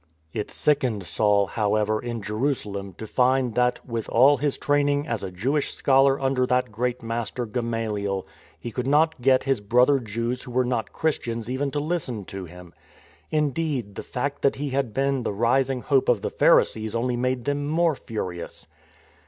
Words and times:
It 0.33 0.49
sickened 0.49 1.05
Saul, 1.05 1.45
however, 1.45 2.01
in 2.01 2.23
Jerusalem 2.23 2.93
to 2.97 3.05
find 3.05 3.53
that, 3.53 3.85
with 3.87 4.09
all 4.09 4.37
his 4.37 4.57
training 4.57 5.07
as 5.07 5.21
a 5.23 5.29
Jewish 5.29 5.75
scholar 5.75 6.19
under 6.19 6.47
that 6.47 6.71
great 6.71 7.03
master, 7.03 7.45
Gamaliel, 7.45 8.25
he 8.59 8.71
could 8.71 8.87
not 8.87 9.21
get 9.21 9.43
his 9.43 9.61
brother 9.61 9.99
Jews 9.99 10.41
who 10.41 10.49
were 10.49 10.65
not 10.65 10.91
Christians 10.91 11.51
even 11.51 11.69
to 11.69 11.79
listen 11.79 12.25
to 12.25 12.45
him. 12.45 12.73
Indeed, 13.29 13.93
the 13.93 14.01
fact 14.01 14.41
that 14.41 14.55
he 14.55 14.71
had 14.71 14.91
been 14.91 15.21
the 15.21 15.33
rising 15.33 15.81
hope 15.81 16.09
of 16.09 16.23
the 16.23 16.31
Pharisees 16.31 16.95
only 16.95 17.15
made 17.15 17.45
them 17.45 17.67
more 17.67 17.93
furious. 17.93 18.65